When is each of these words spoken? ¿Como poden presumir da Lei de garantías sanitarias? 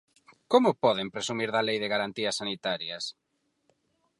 ¿Como 0.51 0.69
poden 0.83 1.11
presumir 1.15 1.49
da 1.51 1.65
Lei 1.67 1.77
de 1.81 1.91
garantías 1.93 2.37
sanitarias? 2.41 3.03